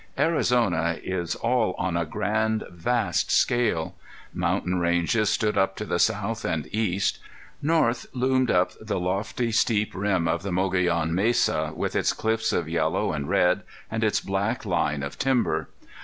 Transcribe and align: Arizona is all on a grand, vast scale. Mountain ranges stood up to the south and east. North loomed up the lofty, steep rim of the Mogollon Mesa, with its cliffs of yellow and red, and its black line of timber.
Arizona 0.17 0.97
is 1.03 1.35
all 1.35 1.75
on 1.77 1.95
a 1.95 2.07
grand, 2.07 2.63
vast 2.71 3.29
scale. 3.29 3.93
Mountain 4.33 4.79
ranges 4.79 5.29
stood 5.29 5.59
up 5.59 5.75
to 5.75 5.85
the 5.85 5.99
south 5.99 6.43
and 6.43 6.65
east. 6.73 7.19
North 7.61 8.07
loomed 8.11 8.49
up 8.49 8.71
the 8.83 8.99
lofty, 8.99 9.51
steep 9.51 9.93
rim 9.93 10.27
of 10.27 10.41
the 10.41 10.51
Mogollon 10.51 11.13
Mesa, 11.13 11.71
with 11.75 11.95
its 11.95 12.13
cliffs 12.13 12.51
of 12.51 12.67
yellow 12.67 13.13
and 13.13 13.29
red, 13.29 13.61
and 13.91 14.03
its 14.03 14.19
black 14.21 14.65
line 14.65 15.03
of 15.03 15.19
timber. 15.19 15.69